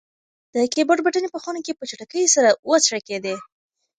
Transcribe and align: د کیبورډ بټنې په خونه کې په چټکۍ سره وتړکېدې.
د 0.53 0.55
کیبورډ 0.73 0.99
بټنې 1.05 1.29
په 1.31 1.39
خونه 1.43 1.59
کې 1.65 1.73
په 1.77 1.83
چټکۍ 1.89 2.25
سره 2.35 2.49
وتړکېدې. 2.69 3.35